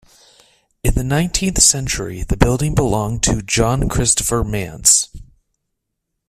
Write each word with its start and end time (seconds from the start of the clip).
In 0.83 0.95
the 0.95 1.03
nineteenth 1.03 1.61
century, 1.61 2.23
the 2.23 2.35
building 2.35 2.73
belonged 2.73 3.21
to 3.21 3.43
John 3.43 3.87
Christopher 3.87 4.43
Manse. 4.43 5.09